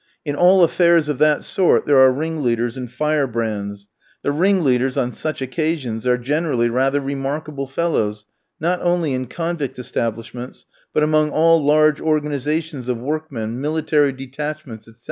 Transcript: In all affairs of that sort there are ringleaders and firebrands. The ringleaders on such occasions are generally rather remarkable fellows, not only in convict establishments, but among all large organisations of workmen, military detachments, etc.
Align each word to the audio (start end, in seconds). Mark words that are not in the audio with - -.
In 0.25 0.35
all 0.35 0.63
affairs 0.63 1.09
of 1.09 1.19
that 1.19 1.43
sort 1.43 1.85
there 1.85 1.99
are 1.99 2.11
ringleaders 2.11 2.75
and 2.75 2.91
firebrands. 2.91 3.87
The 4.23 4.31
ringleaders 4.31 4.97
on 4.97 5.11
such 5.11 5.43
occasions 5.43 6.07
are 6.07 6.17
generally 6.17 6.69
rather 6.69 6.99
remarkable 6.99 7.67
fellows, 7.67 8.25
not 8.59 8.81
only 8.81 9.13
in 9.13 9.27
convict 9.27 9.77
establishments, 9.77 10.65
but 10.91 11.03
among 11.03 11.29
all 11.29 11.63
large 11.63 11.99
organisations 12.01 12.89
of 12.89 12.97
workmen, 12.97 13.61
military 13.61 14.11
detachments, 14.11 14.87
etc. 14.87 14.99